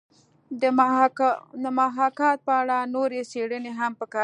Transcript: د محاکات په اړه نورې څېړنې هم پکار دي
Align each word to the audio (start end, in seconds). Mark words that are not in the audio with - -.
د 1.63 1.65
محاکات 1.81 2.37
په 2.47 2.53
اړه 2.61 2.77
نورې 2.95 3.21
څېړنې 3.31 3.71
هم 3.79 3.91
پکار 3.99 4.13
دي 4.17 4.19